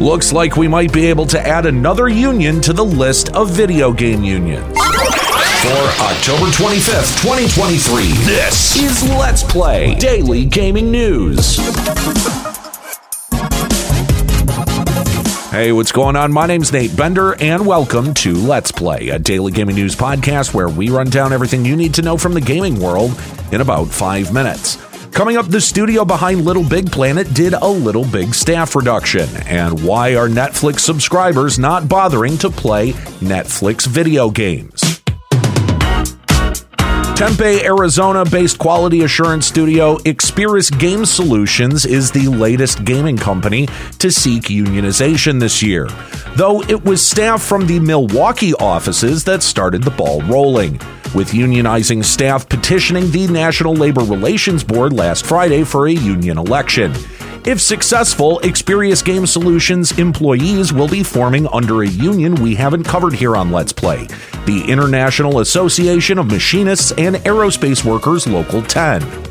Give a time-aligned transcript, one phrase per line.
[0.00, 3.92] Looks like we might be able to add another union to the list of video
[3.92, 4.64] game unions.
[4.64, 11.58] For October 25th, 2023, this is Let's Play Daily Gaming News.
[15.50, 16.32] Hey, what's going on?
[16.32, 20.70] My name's Nate Bender, and welcome to Let's Play, a daily gaming news podcast where
[20.70, 23.20] we run down everything you need to know from the gaming world
[23.52, 24.78] in about five minutes.
[25.12, 29.82] Coming up, the studio behind Little Big Planet did a Little Big staff reduction, and
[29.84, 35.02] why are Netflix subscribers not bothering to play Netflix video games?
[37.16, 43.68] Tempe, Arizona based quality assurance studio Experis Game Solutions is the latest gaming company
[43.98, 45.86] to seek unionization this year,
[46.36, 50.80] though it was staff from the Milwaukee offices that started the ball rolling,
[51.14, 56.92] with unionizing staff petitioning the National Labor Relations Board last Friday for a union election.
[57.44, 63.14] If successful, Experis Game Solutions employees will be forming under a union we haven't covered
[63.14, 64.06] here on Let's Play
[64.46, 69.29] the International Association of Machinists and Aerospace Workers Local 10.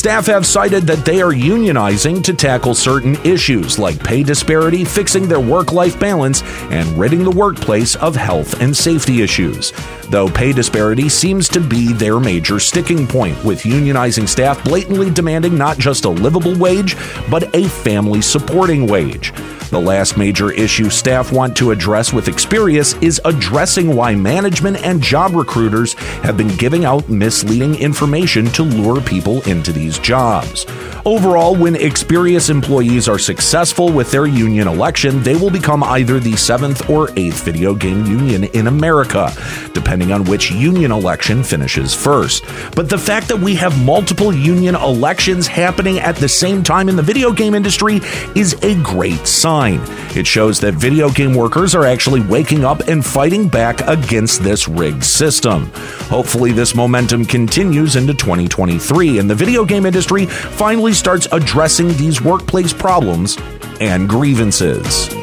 [0.00, 5.28] Staff have cited that they are unionizing to tackle certain issues like pay disparity, fixing
[5.28, 9.74] their work life balance, and ridding the workplace of health and safety issues.
[10.08, 15.58] Though pay disparity seems to be their major sticking point, with unionizing staff blatantly demanding
[15.58, 16.96] not just a livable wage,
[17.30, 19.34] but a family supporting wage.
[19.70, 25.00] The last major issue staff want to address with Experis is addressing why management and
[25.00, 25.92] job recruiters
[26.24, 30.66] have been giving out misleading information to lure people into these jobs.
[31.06, 36.36] Overall, when Experis employees are successful with their union election, they will become either the
[36.36, 39.32] seventh or eighth video game union in America,
[39.72, 42.44] depending on which union election finishes first.
[42.76, 46.96] But the fact that we have multiple union elections happening at the same time in
[46.96, 48.00] the video game industry
[48.36, 49.80] is a great sign.
[50.14, 54.68] It shows that video game workers are actually waking up and fighting back against this
[54.68, 55.70] rigged system.
[56.10, 62.20] Hopefully, this momentum continues into 2023 and the video game industry finally starts addressing these
[62.20, 63.36] workplace problems
[63.80, 65.19] and grievances.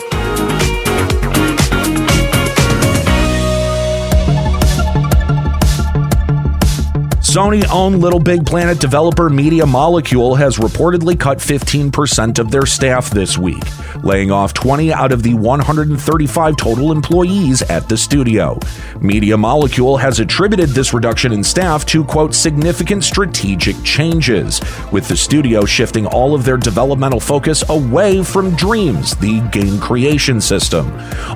[7.38, 13.12] Sony owned Little Big Planet developer Media Molecule has reportedly cut 15% of their staff
[13.12, 13.62] this week,
[14.04, 18.58] laying off 20 out of the 135 total employees at the studio.
[19.02, 24.60] Media Molecule has attributed this reduction in staff to, quote, significant strategic changes,
[24.92, 30.42] with the studio shifting all of their developmental focus away from Dreams, the game creation
[30.42, 30.88] system.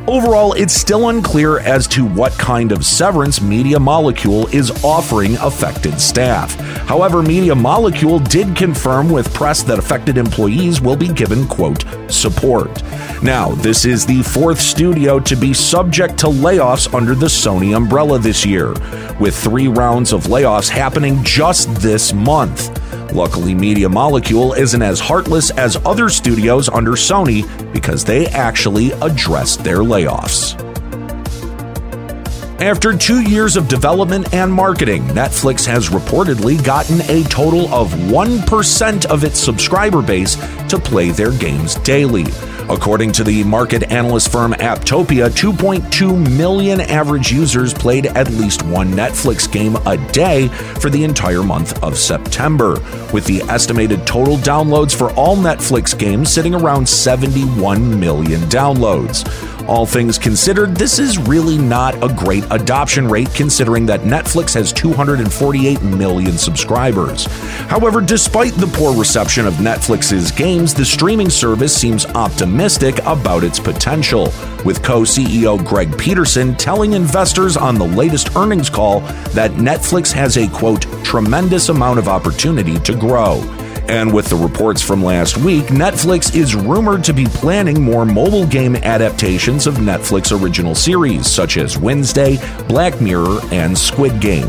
[0.08, 5.91] Overall, it's still unclear as to what kind of severance Media Molecule is offering affected
[6.00, 6.56] staff.
[6.88, 12.82] However, Media Molecule did confirm with press that affected employees will be given, quote, support.
[13.22, 18.20] Now, this is the fourth studio to be subject to layoffs under the Sony umbrella
[18.20, 18.74] this year,
[19.20, 22.78] with three rounds of layoffs happening just this month.
[23.14, 29.64] Luckily, Media Molecule isn't as heartless as other studios under Sony because they actually addressed
[29.64, 30.71] their layoffs.
[32.62, 39.06] After two years of development and marketing, Netflix has reportedly gotten a total of 1%
[39.08, 40.36] of its subscriber base
[40.68, 42.25] to play their games daily.
[42.69, 48.92] According to the market analyst firm Apptopia, 2.2 million average users played at least one
[48.92, 50.48] Netflix game a day
[50.80, 52.74] for the entire month of September,
[53.12, 59.28] with the estimated total downloads for all Netflix games sitting around 71 million downloads.
[59.68, 64.74] All things considered, this is really not a great adoption rate considering that Netflix has
[64.74, 67.25] 248 million subscribers.
[67.68, 73.60] However, despite the poor reception of Netflix's games, the streaming service seems optimistic about its
[73.60, 74.34] potential,
[74.66, 80.38] with co CEO Greg Peterson telling investors on the latest earnings call that Netflix has
[80.38, 83.42] a quote, tremendous amount of opportunity to grow.
[83.92, 88.48] And with the reports from last week, Netflix is rumored to be planning more mobile
[88.48, 92.38] game adaptations of Netflix original series, such as Wednesday,
[92.70, 94.48] Black Mirror, and Squid Game.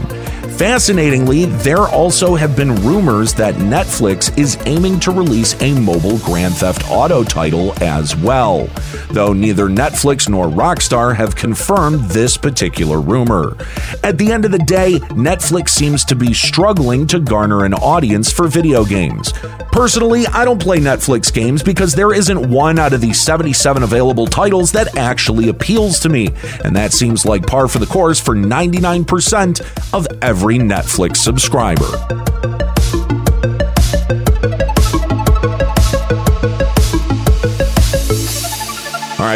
[0.57, 6.55] Fascinatingly, there also have been rumors that Netflix is aiming to release a mobile Grand
[6.55, 8.69] Theft Auto title as well,
[9.11, 13.57] though neither Netflix nor Rockstar have confirmed this particular rumor.
[14.05, 18.31] At the end of the day, Netflix seems to be struggling to garner an audience
[18.31, 19.33] for video games.
[19.73, 24.27] Personally, I don't play Netflix games because there isn't one out of the 77 available
[24.27, 26.29] titles that actually appeals to me,
[26.63, 32.62] and that seems like par for the course for 99% of every Netflix subscriber.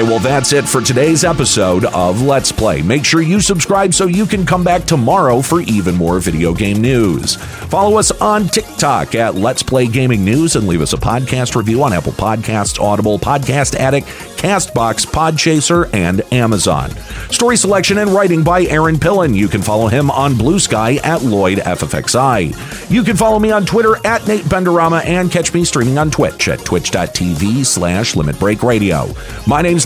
[0.02, 2.82] Right, well, that's it for today's episode of Let's Play.
[2.82, 6.82] Make sure you subscribe so you can come back tomorrow for even more video game
[6.82, 7.36] news.
[7.36, 11.82] Follow us on TikTok at Let's Play Gaming News and leave us a podcast review
[11.82, 14.06] on Apple Podcasts, Audible, Podcast Addict,
[14.36, 16.90] Castbox, Podchaser, and Amazon.
[17.30, 19.34] Story selection and writing by Aaron Pillen.
[19.34, 22.90] You can follow him on Blue Sky at Lloyd FFXI.
[22.90, 26.48] You can follow me on Twitter at Nate Benderama and catch me streaming on Twitch
[26.48, 29.08] at twitch.tv slash Limit Break Radio.
[29.46, 29.85] My name's